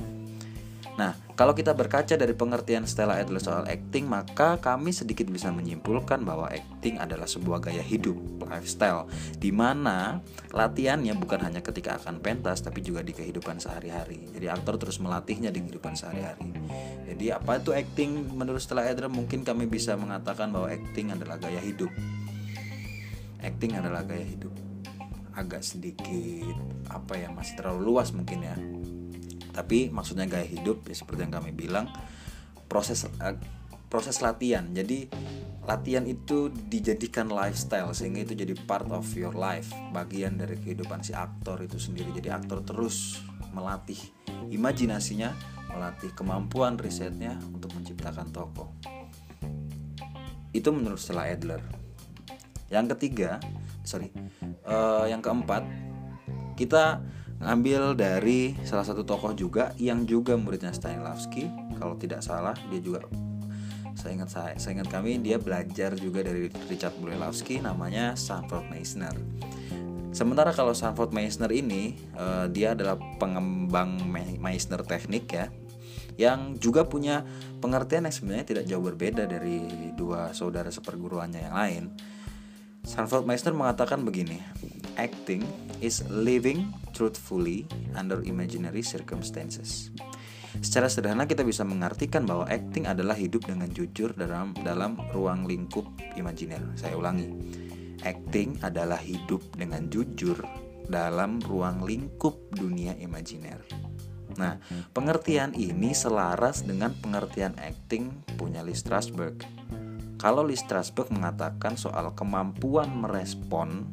Nah, 1.00 1.16
kalau 1.40 1.56
kita 1.56 1.72
berkaca 1.72 2.20
dari 2.20 2.36
pengertian 2.36 2.84
Stella 2.84 3.16
Adler 3.24 3.40
soal 3.40 3.64
acting, 3.72 4.04
maka 4.04 4.60
kami 4.60 4.92
sedikit 4.92 5.32
bisa 5.32 5.48
menyimpulkan 5.48 6.28
bahwa 6.28 6.52
acting 6.52 7.00
adalah 7.00 7.24
sebuah 7.24 7.64
gaya 7.64 7.80
hidup, 7.80 8.20
lifestyle, 8.44 9.08
di 9.40 9.56
mana 9.56 10.20
latihannya 10.52 11.16
bukan 11.16 11.40
hanya 11.40 11.64
ketika 11.64 11.96
akan 12.04 12.20
pentas, 12.20 12.60
tapi 12.60 12.84
juga 12.84 13.00
di 13.00 13.16
kehidupan 13.16 13.64
sehari-hari. 13.64 14.28
Jadi 14.36 14.52
aktor 14.52 14.76
terus 14.76 15.00
melatihnya 15.00 15.56
di 15.56 15.64
kehidupan 15.64 15.96
sehari-hari. 15.96 16.52
Jadi 17.08 17.26
apa 17.32 17.64
itu 17.64 17.72
acting 17.72 18.36
menurut 18.36 18.60
Stella 18.60 18.84
Adler? 18.84 19.08
Mungkin 19.08 19.48
kami 19.48 19.72
bisa 19.72 19.96
mengatakan 19.96 20.52
bahwa 20.52 20.68
acting 20.68 21.16
adalah 21.16 21.40
gaya 21.40 21.64
hidup. 21.64 21.96
Acting 23.40 23.80
adalah 23.80 24.04
gaya 24.04 24.28
hidup. 24.28 24.52
Agak 25.32 25.64
sedikit 25.64 26.60
apa 26.92 27.16
ya 27.16 27.32
masih 27.32 27.56
terlalu 27.56 27.88
luas 27.88 28.12
mungkin 28.12 28.44
ya 28.44 28.60
tapi 29.60 29.92
maksudnya 29.92 30.24
gaya 30.24 30.48
hidup 30.48 30.88
ya 30.88 30.96
seperti 30.96 31.28
yang 31.28 31.36
kami 31.36 31.52
bilang 31.52 31.92
proses 32.72 33.04
uh, 33.04 33.36
proses 33.92 34.24
latihan. 34.24 34.64
Jadi 34.72 35.12
latihan 35.68 36.08
itu 36.08 36.48
dijadikan 36.48 37.28
lifestyle 37.28 37.92
sehingga 37.92 38.24
itu 38.24 38.40
jadi 38.40 38.56
part 38.64 38.88
of 38.88 39.04
your 39.20 39.36
life. 39.36 39.68
Bagian 39.92 40.40
dari 40.40 40.56
kehidupan 40.56 41.04
si 41.04 41.12
aktor 41.12 41.60
itu 41.60 41.76
sendiri. 41.76 42.16
Jadi 42.16 42.32
aktor 42.32 42.64
terus 42.64 43.20
melatih 43.52 44.00
imajinasinya 44.48 45.36
melatih 45.70 46.16
kemampuan 46.16 46.80
risetnya 46.80 47.38
untuk 47.52 47.74
menciptakan 47.78 48.30
tokoh 48.34 48.74
itu 50.50 50.70
menurut 50.74 50.98
Stella 50.98 51.30
Adler. 51.30 51.62
Yang 52.70 52.98
ketiga 52.98 53.42
sorry 53.86 54.14
uh, 54.66 55.06
yang 55.10 55.22
keempat 55.22 55.66
kita 56.54 57.02
ngambil 57.40 57.96
dari 57.96 58.56
salah 58.68 58.84
satu 58.84 59.08
tokoh 59.08 59.32
juga 59.32 59.72
yang 59.80 60.04
juga 60.04 60.36
muridnya 60.36 60.76
Stanislavski. 60.76 61.48
Kalau 61.80 61.96
tidak 61.96 62.20
salah 62.20 62.56
dia 62.68 62.84
juga 62.84 63.08
saya 64.00 64.16
ingat 64.16 64.32
saya, 64.32 64.54
saya 64.56 64.80
ingat 64.80 64.88
kami 64.88 65.20
dia 65.20 65.36
belajar 65.36 65.92
juga 66.00 66.24
dari 66.24 66.48
Richard 66.72 66.96
Bulelowski 67.04 67.60
namanya 67.60 68.16
Sanford 68.16 68.72
Meisner 68.72 69.12
sementara 70.16 70.56
kalau 70.56 70.72
Sanford 70.72 71.12
Meisner 71.12 71.52
ini 71.52 72.00
uh, 72.16 72.48
dia 72.48 72.72
adalah 72.72 72.96
pengembang 73.20 74.00
Meisner 74.40 74.82
teknik 74.88 75.28
ya 75.28 75.52
yang 76.16 76.56
juga 76.60 76.88
punya 76.88 77.28
pengertian 77.60 78.08
yang 78.08 78.16
sebenarnya 78.16 78.46
tidak 78.48 78.64
jauh 78.68 78.84
berbeda 78.84 79.28
dari 79.28 79.92
dua 79.96 80.32
saudara 80.32 80.72
seperguruannya 80.72 81.52
yang 81.52 81.56
lain 81.56 81.84
Sanford 82.84 83.28
Meisner 83.28 83.56
mengatakan 83.56 84.04
begini 84.04 84.40
acting 85.00 85.48
is 85.80 86.04
living 86.12 86.76
truthfully 86.92 87.64
under 87.96 88.20
imaginary 88.28 88.84
circumstances. 88.84 89.96
Secara 90.60 90.92
sederhana 90.92 91.24
kita 91.24 91.48
bisa 91.48 91.64
mengartikan 91.64 92.28
bahwa 92.28 92.44
acting 92.52 92.84
adalah 92.84 93.16
hidup 93.16 93.48
dengan 93.48 93.72
jujur 93.72 94.12
dalam 94.12 94.52
dalam 94.60 95.00
ruang 95.16 95.48
lingkup 95.48 95.88
imajiner. 96.20 96.60
Saya 96.76 97.00
ulangi. 97.00 97.32
Acting 98.04 98.60
adalah 98.64 99.00
hidup 99.00 99.44
dengan 99.56 99.88
jujur 99.88 100.40
dalam 100.90 101.40
ruang 101.44 101.86
lingkup 101.86 102.36
dunia 102.52 102.96
imajiner. 103.00 103.62
Nah, 104.40 104.56
pengertian 104.96 105.52
ini 105.54 105.92
selaras 105.92 106.64
dengan 106.64 106.96
pengertian 106.96 107.56
acting 107.60 108.10
punya 108.40 108.64
Lee 108.64 108.76
Strasberg. 108.76 109.44
Kalau 110.20 110.44
Lee 110.44 110.60
Strasberg 110.60 111.16
mengatakan 111.16 111.80
soal 111.80 112.12
kemampuan 112.12 112.92
merespon, 112.92 113.88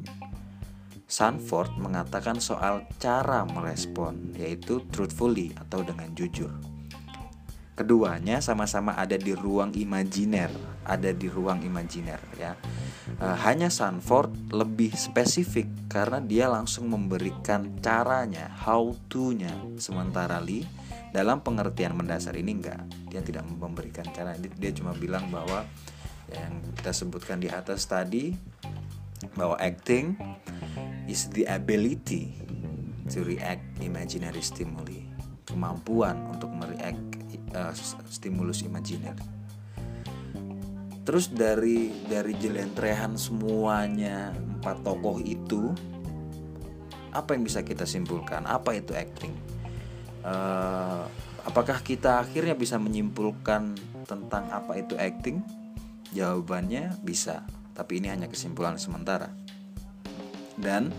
Sanford 1.06 1.78
mengatakan 1.78 2.42
soal 2.42 2.82
cara 2.98 3.46
merespon, 3.46 4.34
yaitu 4.34 4.82
truthfully 4.90 5.54
atau 5.54 5.86
dengan 5.86 6.10
jujur. 6.18 6.50
Keduanya 7.78 8.42
sama-sama 8.42 8.98
ada 8.98 9.14
di 9.14 9.38
ruang 9.38 9.70
imajiner, 9.70 10.50
ada 10.82 11.14
di 11.14 11.30
ruang 11.30 11.62
imajiner 11.62 12.18
ya. 12.34 12.58
E, 13.22 13.26
hanya 13.46 13.70
Sanford 13.70 14.50
lebih 14.50 14.98
spesifik 14.98 15.70
karena 15.86 16.18
dia 16.18 16.50
langsung 16.50 16.90
memberikan 16.90 17.78
caranya, 17.78 18.50
how 18.66 18.90
to-nya. 19.06 19.54
Sementara 19.78 20.42
Lee 20.42 20.66
dalam 21.14 21.38
pengertian 21.38 21.94
mendasar 21.94 22.34
ini 22.34 22.58
enggak, 22.58 22.82
dia 23.06 23.22
tidak 23.22 23.46
memberikan 23.46 24.10
cara. 24.10 24.34
Dia 24.34 24.74
cuma 24.74 24.90
bilang 24.90 25.30
bahwa 25.30 25.62
yang 26.32 26.58
kita 26.78 26.90
sebutkan 26.90 27.38
di 27.38 27.46
atas 27.50 27.86
tadi 27.86 28.34
bahwa 29.38 29.56
acting 29.62 30.18
is 31.06 31.30
the 31.32 31.46
ability 31.46 32.34
to 33.06 33.22
react 33.22 33.62
imaginary 33.78 34.42
stimuli, 34.42 35.06
kemampuan 35.46 36.18
untuk 36.34 36.50
mereact 36.50 37.00
uh, 37.54 37.72
stimulus 38.10 38.66
imajiner. 38.66 39.14
Terus 41.06 41.30
dari 41.30 41.94
dari 42.10 42.34
jelentrehan 42.34 43.14
semuanya 43.14 44.34
empat 44.34 44.82
tokoh 44.82 45.22
itu, 45.22 45.70
apa 47.14 47.38
yang 47.38 47.46
bisa 47.46 47.62
kita 47.62 47.86
simpulkan? 47.86 48.42
Apa 48.42 48.74
itu 48.74 48.90
acting? 48.90 49.30
Uh, 50.26 51.06
apakah 51.46 51.78
kita 51.86 52.18
akhirnya 52.18 52.58
bisa 52.58 52.74
menyimpulkan 52.82 53.78
tentang 54.02 54.50
apa 54.50 54.82
itu 54.82 54.98
acting? 54.98 55.38
Jawabannya 56.14 57.02
bisa, 57.02 57.42
tapi 57.74 57.98
ini 57.98 58.12
hanya 58.12 58.30
kesimpulan 58.30 58.78
sementara. 58.78 59.32
Dan 60.54 60.94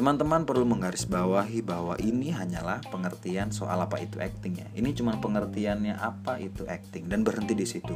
Teman-teman 0.00 0.48
perlu 0.48 0.64
menggarisbawahi 0.64 1.60
bahwa 1.60 1.92
ini 2.00 2.32
hanyalah 2.32 2.80
pengertian 2.88 3.52
soal 3.52 3.84
apa 3.84 4.00
itu 4.00 4.16
acting 4.16 4.62
ya. 4.62 4.68
Ini 4.72 4.96
cuma 4.96 5.12
pengertiannya 5.20 5.92
apa 5.92 6.40
itu 6.40 6.64
acting 6.64 7.04
dan 7.04 7.20
berhenti 7.20 7.52
di 7.52 7.68
situ. 7.68 7.92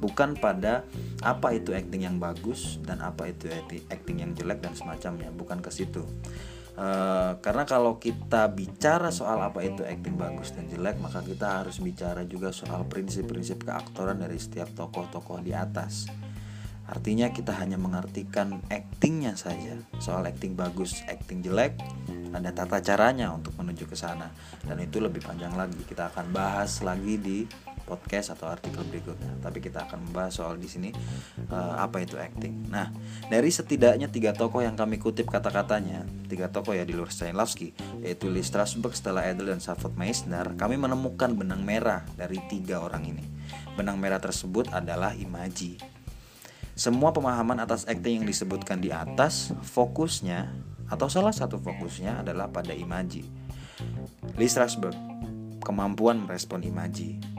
Bukan 0.00 0.40
pada 0.40 0.80
apa 1.20 1.52
itu 1.52 1.76
acting 1.76 2.08
yang 2.08 2.16
bagus 2.16 2.80
dan 2.80 3.04
apa 3.04 3.28
itu 3.28 3.52
acting 3.92 4.24
yang 4.24 4.32
jelek 4.32 4.64
dan 4.64 4.72
semacamnya. 4.72 5.28
Bukan 5.28 5.60
ke 5.60 5.68
situ. 5.68 6.08
Uh, 6.82 7.38
karena 7.38 7.62
kalau 7.62 8.02
kita 8.02 8.50
bicara 8.50 9.14
soal 9.14 9.38
apa 9.38 9.62
itu 9.62 9.86
acting 9.86 10.18
bagus 10.18 10.50
dan 10.50 10.66
jelek, 10.66 10.98
maka 10.98 11.22
kita 11.22 11.62
harus 11.62 11.78
bicara 11.78 12.26
juga 12.26 12.50
soal 12.50 12.90
prinsip-prinsip 12.90 13.62
keaktoran 13.62 14.18
dari 14.18 14.34
setiap 14.34 14.66
tokoh-tokoh 14.74 15.38
di 15.46 15.54
atas. 15.54 16.10
Artinya 16.90 17.30
kita 17.30 17.54
hanya 17.54 17.78
mengartikan 17.78 18.58
actingnya 18.66 19.38
saja. 19.38 19.78
Soal 20.02 20.26
acting 20.26 20.58
bagus, 20.58 21.06
acting 21.06 21.38
jelek, 21.46 21.78
ada 22.34 22.50
tata 22.50 22.82
caranya 22.82 23.30
untuk 23.30 23.54
menuju 23.62 23.86
ke 23.86 23.94
sana. 23.94 24.34
Dan 24.66 24.82
itu 24.82 24.98
lebih 24.98 25.22
panjang 25.22 25.54
lagi. 25.54 25.78
Kita 25.86 26.10
akan 26.10 26.34
bahas 26.34 26.82
lagi 26.82 27.14
di 27.14 27.38
podcast 27.82 28.34
atau 28.34 28.48
artikel 28.48 28.82
berikutnya. 28.86 29.38
Tapi 29.42 29.58
kita 29.58 29.84
akan 29.86 30.08
membahas 30.08 30.38
soal 30.38 30.56
di 30.56 30.70
sini 30.70 30.90
uh, 31.50 31.76
apa 31.78 32.02
itu 32.02 32.16
acting. 32.16 32.70
Nah, 32.72 32.90
dari 33.28 33.50
setidaknya 33.52 34.08
tiga 34.08 34.32
tokoh 34.32 34.62
yang 34.62 34.78
kami 34.78 34.96
kutip 35.02 35.28
kata-katanya, 35.28 36.06
tiga 36.26 36.48
tokoh 36.48 36.72
ya 36.72 36.86
di 36.86 36.94
luar 36.96 37.10
Stanislavski, 37.10 37.74
yaitu 38.00 38.32
Lee 38.32 38.46
Strasberg, 38.46 38.94
Stella 38.96 39.26
Adler, 39.26 39.54
dan 39.54 39.60
Savot 39.60 39.92
Meissner, 39.94 40.54
kami 40.56 40.78
menemukan 40.78 41.34
benang 41.34 41.62
merah 41.62 42.06
dari 42.14 42.40
tiga 42.48 42.80
orang 42.80 43.04
ini. 43.04 43.24
Benang 43.74 43.96
merah 44.00 44.20
tersebut 44.20 44.68
adalah 44.72 45.16
imaji 45.16 46.02
semua 46.72 47.12
pemahaman 47.12 47.60
atas 47.60 47.84
acting 47.84 48.24
yang 48.24 48.26
disebutkan 48.26 48.80
di 48.80 48.88
atas 48.88 49.52
fokusnya 49.60 50.48
atau 50.88 51.08
salah 51.08 51.32
satu 51.32 51.60
fokusnya 51.60 52.24
adalah 52.24 52.48
pada 52.48 52.72
imaji. 52.72 53.28
Lee 54.40 54.48
Strasberg, 54.48 54.96
kemampuan 55.60 56.24
merespon 56.24 56.64
imaji. 56.64 57.31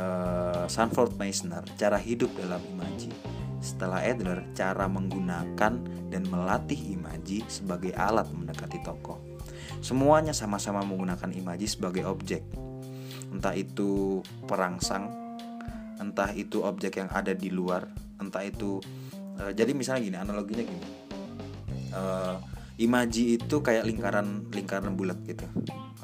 Uh, 0.00 0.64
Sanford 0.64 1.20
Meisner, 1.20 1.60
cara 1.76 2.00
hidup 2.00 2.32
dalam 2.40 2.64
imaji. 2.72 3.12
Setelah 3.60 4.00
Adler, 4.00 4.48
cara 4.56 4.88
menggunakan 4.88 5.72
dan 6.08 6.22
melatih 6.32 6.96
imaji 6.96 7.44
sebagai 7.52 7.92
alat 7.92 8.24
mendekati 8.32 8.80
tokoh. 8.80 9.20
Semuanya 9.84 10.32
sama-sama 10.32 10.80
menggunakan 10.80 11.36
imaji 11.36 11.68
sebagai 11.68 12.08
objek. 12.08 12.40
Entah 13.28 13.52
itu 13.52 14.24
perangsang, 14.48 15.12
entah 16.00 16.32
itu 16.32 16.64
objek 16.64 16.96
yang 16.96 17.12
ada 17.12 17.36
di 17.36 17.52
luar, 17.52 17.84
entah 18.20 18.44
itu 18.44 18.80
uh, 19.40 19.50
jadi 19.50 19.72
misalnya 19.72 20.00
gini 20.04 20.18
analoginya 20.20 20.64
gini 20.68 20.86
uh, 21.96 22.36
imaji 22.76 23.40
itu 23.40 23.56
kayak 23.64 23.88
lingkaran 23.88 24.48
lingkaran 24.52 24.92
bulat 24.94 25.16
gitu 25.24 25.48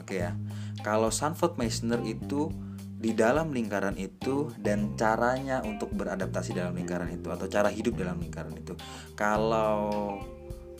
oke 0.00 0.08
okay 0.08 0.28
ya 0.28 0.32
kalau 0.80 1.12
Sanford 1.12 1.60
Meissner 1.60 2.00
itu 2.02 2.48
di 2.96 3.12
dalam 3.12 3.52
lingkaran 3.52 3.94
itu 4.00 4.48
dan 4.56 4.96
caranya 4.96 5.60
untuk 5.60 5.92
beradaptasi 5.92 6.56
dalam 6.56 6.72
lingkaran 6.72 7.12
itu 7.12 7.28
atau 7.28 7.44
cara 7.44 7.68
hidup 7.68 8.00
dalam 8.00 8.16
lingkaran 8.16 8.56
itu. 8.56 8.72
Kalau 9.12 10.16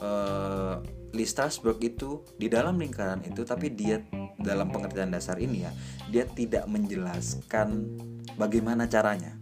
uh, 0.01 0.81
Lee 1.13 1.29
Strasberg 1.29 1.77
itu 1.85 2.25
di 2.41 2.49
dalam 2.49 2.81
lingkaran 2.81 3.21
itu 3.25 3.45
tapi 3.45 3.73
dia 3.73 4.01
dalam 4.41 4.73
pengertian 4.73 5.13
dasar 5.13 5.41
ini 5.41 5.65
ya 5.65 5.73
dia 6.09 6.25
tidak 6.25 6.65
menjelaskan 6.69 7.85
bagaimana 8.41 8.89
caranya. 8.89 9.37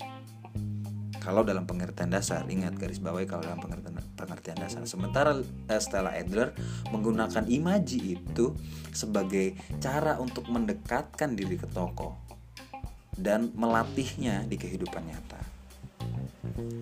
Kalau 1.22 1.40
dalam 1.40 1.64
pengertian 1.64 2.12
dasar 2.12 2.44
ingat 2.52 2.76
garis 2.76 3.00
bawahi 3.00 3.24
kalau 3.24 3.48
dalam 3.48 3.56
pengertian 3.56 3.96
pengertian 4.18 4.58
dasar. 4.60 4.84
Sementara 4.84 5.32
eh, 5.40 5.80
Stella 5.80 6.12
Adler 6.12 6.52
menggunakan 6.92 7.48
imaji 7.48 8.20
itu 8.20 8.52
sebagai 8.92 9.56
cara 9.80 10.20
untuk 10.20 10.52
mendekatkan 10.52 11.32
diri 11.32 11.56
ke 11.56 11.64
tokoh 11.72 12.23
dan 13.14 13.50
melatihnya 13.54 14.46
di 14.46 14.56
kehidupan 14.58 15.02
nyata. 15.06 15.40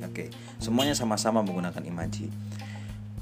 Oke 0.05 0.29
semuanya 0.59 0.97
sama-sama 0.97 1.40
menggunakan 1.40 1.83
imaji. 1.85 2.29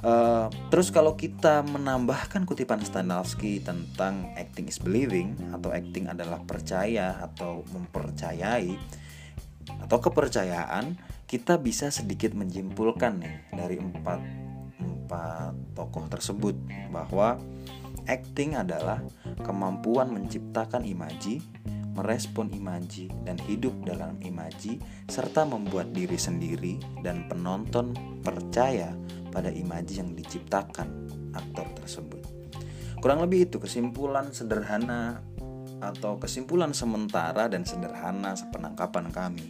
Uh, 0.01 0.49
terus 0.73 0.89
kalau 0.89 1.13
kita 1.13 1.61
menambahkan 1.61 2.49
kutipan 2.49 2.81
Stanislavski 2.81 3.61
tentang 3.61 4.33
acting 4.33 4.65
is 4.65 4.81
believing 4.81 5.37
atau 5.53 5.77
acting 5.77 6.09
adalah 6.09 6.41
percaya 6.41 7.21
atau 7.21 7.69
mempercayai 7.69 8.81
atau 9.85 9.99
kepercayaan 10.01 10.97
kita 11.29 11.61
bisa 11.61 11.93
sedikit 11.93 12.33
menyimpulkan 12.33 13.21
nih 13.21 13.37
dari 13.53 13.77
empat 13.77 14.21
empat 14.81 15.53
tokoh 15.77 16.09
tersebut 16.09 16.57
bahwa 16.89 17.37
acting 18.09 18.57
adalah 18.57 19.05
kemampuan 19.45 20.11
menciptakan 20.11 20.83
imaji, 20.83 21.45
merespon 21.95 22.51
imaji 22.55 23.11
dan 23.27 23.37
hidup 23.45 23.75
dalam 23.83 24.17
imaji 24.23 24.79
serta 25.11 25.43
membuat 25.45 25.91
diri 25.91 26.17
sendiri 26.17 26.79
dan 27.03 27.27
penonton 27.27 27.93
percaya 28.23 28.95
pada 29.31 29.51
imaji 29.51 30.03
yang 30.03 30.15
diciptakan 30.15 30.89
aktor 31.35 31.67
tersebut. 31.83 32.23
Kurang 33.01 33.25
lebih 33.25 33.49
itu 33.49 33.57
kesimpulan 33.57 34.29
sederhana 34.31 35.25
atau 35.81 36.21
kesimpulan 36.21 36.77
sementara 36.77 37.49
dan 37.49 37.65
sederhana 37.65 38.37
sepenangkapan 38.37 39.09
kami. 39.09 39.49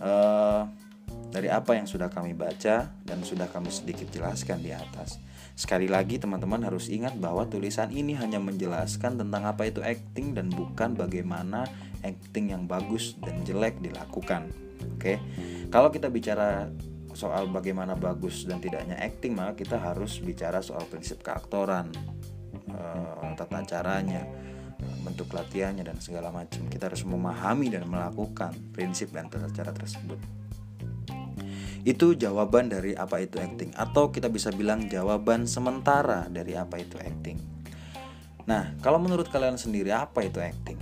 Uh, 0.00 0.64
dari 1.30 1.50
apa 1.50 1.78
yang 1.78 1.86
sudah 1.86 2.10
kami 2.10 2.34
baca 2.34 2.90
dan 3.02 3.18
sudah 3.22 3.50
kami 3.50 3.70
sedikit 3.70 4.10
jelaskan 4.10 4.62
di 4.62 4.70
atas. 4.70 5.18
Sekali 5.60 5.92
lagi 5.92 6.16
teman-teman 6.16 6.64
harus 6.64 6.88
ingat 6.88 7.20
bahwa 7.20 7.44
tulisan 7.44 7.92
ini 7.92 8.16
hanya 8.16 8.40
menjelaskan 8.40 9.20
tentang 9.20 9.44
apa 9.44 9.68
itu 9.68 9.84
acting 9.84 10.32
dan 10.32 10.48
bukan 10.48 10.96
bagaimana 10.96 11.68
acting 12.00 12.56
yang 12.56 12.64
bagus 12.64 13.12
dan 13.20 13.44
jelek 13.44 13.76
dilakukan. 13.84 14.48
Oke. 14.96 15.20
Kalau 15.68 15.92
kita 15.92 16.08
bicara 16.08 16.72
soal 17.12 17.52
bagaimana 17.52 17.92
bagus 17.92 18.48
dan 18.48 18.56
tidaknya 18.56 18.96
acting, 19.04 19.36
maka 19.36 19.60
kita 19.60 19.76
harus 19.76 20.16
bicara 20.24 20.64
soal 20.64 20.88
prinsip 20.88 21.20
keaktoran, 21.20 21.92
uh, 22.72 23.36
tata 23.36 23.60
caranya, 23.68 24.24
bentuk 25.04 25.28
latihannya 25.28 25.84
dan 25.84 26.00
segala 26.00 26.32
macam. 26.32 26.72
Kita 26.72 26.88
harus 26.88 27.04
memahami 27.04 27.68
dan 27.68 27.84
melakukan 27.84 28.56
prinsip 28.72 29.12
dan 29.12 29.28
tata 29.28 29.52
cara 29.52 29.76
tersebut. 29.76 30.39
Itu 31.82 32.12
jawaban 32.16 32.68
dari 32.68 32.92
apa 32.92 33.22
itu 33.24 33.40
acting 33.40 33.72
atau 33.72 34.12
kita 34.12 34.28
bisa 34.28 34.52
bilang 34.52 34.86
jawaban 34.88 35.48
sementara 35.48 36.28
dari 36.28 36.56
apa 36.56 36.76
itu 36.76 37.00
acting. 37.00 37.40
Nah, 38.48 38.74
kalau 38.82 38.98
menurut 38.98 39.28
kalian 39.28 39.56
sendiri 39.56 39.94
apa 39.94 40.26
itu 40.26 40.42
acting? 40.42 40.76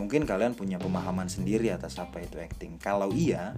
Mungkin 0.00 0.24
kalian 0.24 0.56
punya 0.56 0.80
pemahaman 0.80 1.28
sendiri 1.28 1.68
atas 1.68 2.00
apa 2.00 2.24
itu 2.24 2.40
acting. 2.40 2.80
Kalau 2.80 3.12
iya, 3.12 3.52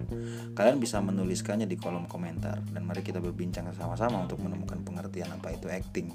kalian 0.57 0.75
bisa 0.75 0.99
menuliskannya 0.99 1.63
di 1.63 1.79
kolom 1.79 2.03
komentar 2.03 2.59
dan 2.75 2.83
mari 2.83 2.99
kita 2.99 3.23
berbincang 3.23 3.71
sama-sama 3.71 4.27
untuk 4.27 4.43
menemukan 4.43 4.83
pengertian 4.83 5.31
apa 5.31 5.55
itu 5.55 5.71
acting. 5.71 6.11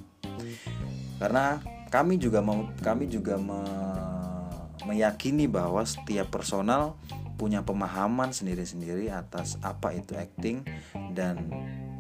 karena 1.18 1.58
kami 1.90 2.14
juga 2.14 2.38
mau 2.38 2.70
kami 2.78 3.10
juga 3.10 3.34
me, 3.40 3.58
meyakini 4.86 5.50
bahwa 5.50 5.82
setiap 5.82 6.30
personal 6.30 6.94
punya 7.38 7.62
pemahaman 7.62 8.34
sendiri-sendiri 8.34 9.14
atas 9.14 9.56
apa 9.62 9.94
itu 9.94 10.18
acting 10.18 10.66
dan 11.14 11.48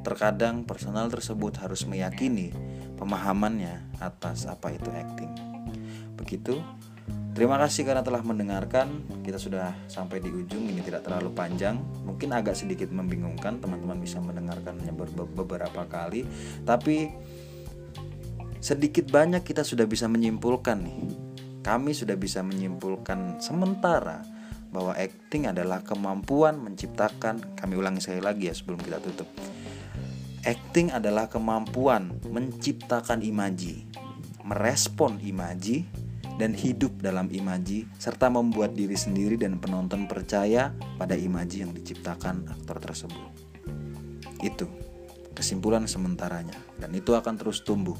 terkadang 0.02 0.66
personal 0.66 1.06
tersebut 1.06 1.62
harus 1.62 1.86
meyakini 1.86 2.50
pemahamannya 2.98 3.94
atas 4.02 4.50
apa 4.50 4.74
itu 4.74 4.90
acting. 4.90 5.30
Begitu. 6.18 6.58
Terima 7.38 7.54
kasih 7.54 7.86
karena 7.86 8.02
telah 8.02 8.18
mendengarkan. 8.26 9.06
Kita 9.22 9.38
sudah 9.38 9.70
sampai 9.86 10.18
di 10.18 10.26
ujung. 10.26 10.66
Ini 10.66 10.82
tidak 10.82 11.06
terlalu 11.06 11.30
panjang. 11.30 11.78
Mungkin 12.02 12.34
agak 12.34 12.58
sedikit 12.58 12.90
membingungkan. 12.90 13.62
Teman-teman 13.62 14.02
bisa 14.02 14.18
mendengarkannya 14.18 14.90
beberapa 15.38 15.86
kali. 15.86 16.26
Tapi 16.66 17.14
sedikit 18.58 19.06
banyak 19.14 19.46
kita 19.46 19.62
sudah 19.62 19.86
bisa 19.86 20.10
menyimpulkan 20.10 20.82
nih. 20.82 20.98
Kami 21.62 21.94
sudah 21.94 22.18
bisa 22.18 22.42
menyimpulkan 22.42 23.38
sementara 23.38 24.37
bahwa 24.68 24.92
acting 24.96 25.48
adalah 25.48 25.80
kemampuan 25.84 26.60
menciptakan. 26.60 27.56
Kami 27.56 27.74
ulangi 27.76 28.04
sekali 28.04 28.20
lagi 28.20 28.48
ya 28.48 28.54
sebelum 28.54 28.80
kita 28.80 29.00
tutup. 29.00 29.28
Acting 30.44 30.94
adalah 30.94 31.26
kemampuan 31.26 32.22
menciptakan 32.30 33.20
imaji, 33.20 33.84
merespon 34.46 35.18
imaji, 35.20 35.84
dan 36.38 36.54
hidup 36.54 36.94
dalam 37.02 37.26
imaji 37.34 37.90
serta 37.98 38.30
membuat 38.30 38.72
diri 38.78 38.94
sendiri 38.94 39.34
dan 39.34 39.58
penonton 39.58 40.06
percaya 40.06 40.70
pada 40.94 41.18
imaji 41.18 41.66
yang 41.66 41.74
diciptakan 41.74 42.46
aktor 42.46 42.78
tersebut. 42.78 43.28
Itu 44.38 44.70
kesimpulan 45.34 45.90
sementaranya 45.90 46.54
dan 46.78 46.94
itu 46.94 47.18
akan 47.18 47.34
terus 47.34 47.66
tumbuh. 47.66 47.98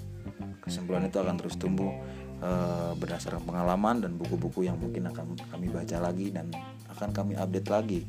Kesimpulan 0.63 1.11
itu 1.11 1.19
akan 1.19 1.35
terus 1.35 1.59
tumbuh 1.59 1.91
e, 2.39 2.51
berdasarkan 2.99 3.45
pengalaman 3.45 4.03
dan 4.03 4.15
buku-buku 4.17 4.67
yang 4.67 4.79
mungkin 4.79 5.11
akan 5.11 5.39
kami 5.51 5.67
baca 5.71 5.97
lagi 5.99 6.35
dan 6.35 6.51
akan 6.91 7.11
kami 7.15 7.35
update 7.39 7.69
lagi. 7.71 8.01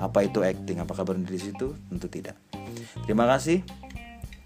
Apa 0.00 0.24
itu 0.24 0.40
acting? 0.40 0.80
Apakah 0.80 1.04
berhenti 1.04 1.36
di 1.36 1.42
situ? 1.52 1.76
Tentu 1.90 2.08
tidak. 2.08 2.36
Terima 3.04 3.28
kasih 3.28 3.62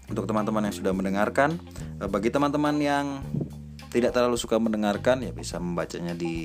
untuk 0.07 0.27
teman-teman 0.27 0.67
yang 0.67 0.75
sudah 0.75 0.93
mendengarkan. 0.95 1.55
Eh, 2.03 2.09
bagi 2.09 2.31
teman-teman 2.31 2.75
yang 2.79 3.05
tidak 3.87 4.11
terlalu 4.11 4.35
suka 4.35 4.59
mendengarkan 4.59 5.23
ya 5.23 5.31
bisa 5.31 5.63
membacanya 5.63 6.11
di 6.11 6.35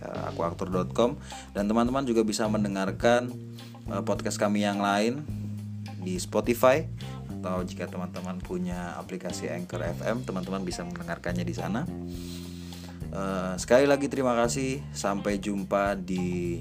uh, 0.00 0.32
akuaktor.com 0.32 1.20
dan 1.52 1.68
teman-teman 1.68 2.08
juga 2.08 2.24
bisa 2.24 2.48
mendengarkan 2.48 3.28
uh, 3.92 4.00
podcast 4.00 4.40
kami 4.40 4.64
yang 4.64 4.80
lain 4.80 5.20
di 6.00 6.16
Spotify 6.16 6.88
atau 7.40 7.64
jika 7.64 7.88
teman-teman 7.88 8.36
punya 8.38 8.94
aplikasi 9.00 9.48
Anchor 9.48 9.80
FM 9.80 10.28
teman-teman 10.28 10.60
bisa 10.60 10.84
mendengarkannya 10.84 11.42
di 11.42 11.54
sana. 11.56 11.88
Uh, 13.10 13.56
sekali 13.56 13.88
lagi 13.88 14.06
terima 14.12 14.36
kasih. 14.36 14.84
Sampai 14.92 15.40
jumpa 15.40 15.96
di 15.96 16.60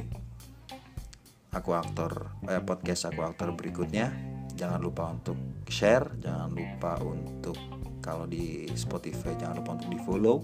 aku 1.52 1.76
aktor 1.76 2.32
eh, 2.48 2.64
podcast 2.64 3.12
aku 3.12 3.28
aktor 3.28 3.52
berikutnya. 3.54 4.10
Jangan 4.56 4.80
lupa 4.80 5.12
untuk 5.12 5.38
share 5.70 6.18
jangan 6.20 6.50
lupa 6.52 6.98
untuk 7.06 7.56
kalau 8.02 8.26
di 8.26 8.66
Spotify 8.74 9.38
jangan 9.38 9.62
lupa 9.62 9.78
untuk 9.78 9.90
di 9.94 10.00
follow 10.02 10.38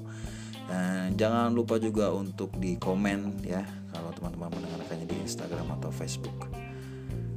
dan 0.65 1.13
jangan 1.17 1.49
lupa 1.53 1.81
juga 1.81 2.13
untuk 2.13 2.53
di 2.57 2.77
komen 2.77 3.41
ya 3.45 3.61
kalau 3.89 4.13
teman-teman 4.13 4.53
mendengarkannya 4.53 5.05
di 5.09 5.17
Instagram 5.25 5.77
atau 5.81 5.89
Facebook 5.89 6.49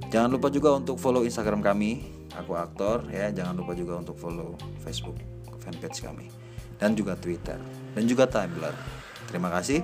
jangan 0.09 0.31
lupa 0.35 0.49
juga 0.53 0.77
untuk 0.77 0.97
follow 1.01 1.25
Instagram 1.25 1.61
kami 1.61 2.05
aku 2.37 2.55
aktor 2.55 3.09
ya. 3.11 3.33
Jangan 3.33 3.55
lupa 3.59 3.73
juga 3.75 3.99
untuk 4.01 4.17
follow 4.19 4.55
Facebook 4.83 5.17
fanpage 5.59 6.01
kami 6.05 6.29
dan 6.79 6.95
juga 6.95 7.19
Twitter 7.19 7.59
dan 7.97 8.05
juga 8.07 8.29
Tumblr. 8.29 8.75
Terima 9.29 9.49
kasih. 9.53 9.83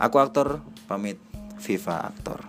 Aku 0.00 0.16
aktor 0.20 0.60
pamit. 0.86 1.18
Viva 1.60 2.08
aktor 2.08 2.40